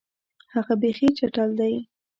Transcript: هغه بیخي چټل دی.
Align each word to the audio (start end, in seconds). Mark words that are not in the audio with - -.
هغه 0.53 0.73
بیخي 0.81 1.07
چټل 1.17 1.49
دی. 1.59 1.75